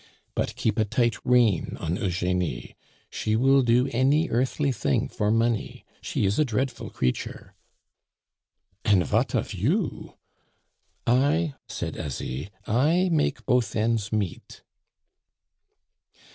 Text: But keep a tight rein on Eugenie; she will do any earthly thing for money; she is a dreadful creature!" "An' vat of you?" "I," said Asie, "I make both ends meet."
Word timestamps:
But 0.33 0.55
keep 0.55 0.79
a 0.79 0.83
tight 0.85 1.23
rein 1.23 1.77
on 1.79 1.95
Eugenie; 1.97 2.75
she 3.11 3.35
will 3.35 3.61
do 3.61 3.87
any 3.91 4.29
earthly 4.29 4.71
thing 4.71 5.07
for 5.07 5.29
money; 5.29 5.85
she 6.01 6.25
is 6.25 6.39
a 6.39 6.43
dreadful 6.43 6.89
creature!" 6.89 7.53
"An' 8.83 9.03
vat 9.03 9.35
of 9.35 9.53
you?" 9.53 10.15
"I," 11.05 11.53
said 11.67 11.97
Asie, 11.97 12.49
"I 12.65 13.09
make 13.11 13.45
both 13.45 13.75
ends 13.75 14.11
meet." 14.11 14.63